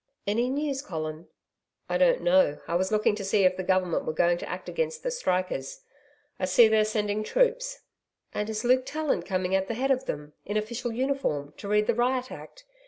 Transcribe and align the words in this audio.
'Any 0.25 0.49
news, 0.49 0.81
Colin?' 0.81 1.27
'I 1.87 1.97
don't 1.99 2.21
know, 2.23 2.57
I 2.67 2.73
was 2.73 2.91
looking 2.91 3.13
to 3.13 3.23
see 3.23 3.43
if 3.43 3.55
the 3.55 3.61
Government 3.63 4.03
were 4.03 4.13
going 4.13 4.39
to 4.39 4.49
act 4.49 4.67
against 4.67 5.03
the 5.03 5.11
strikers 5.11 5.81
I 6.39 6.45
see 6.45 6.67
they 6.67 6.79
are 6.79 6.83
sending 6.83 7.21
troops.' 7.23 7.81
'And 8.33 8.49
is 8.49 8.63
Luke 8.63 8.87
Tallant 8.87 9.27
coming 9.27 9.53
at 9.53 9.67
the 9.67 9.75
head 9.75 9.91
of 9.91 10.07
them, 10.07 10.33
in 10.43 10.57
official 10.57 10.91
uniform, 10.91 11.53
to 11.57 11.67
read 11.67 11.85
the 11.85 11.93
Riot 11.93 12.31
Act? 12.31 12.65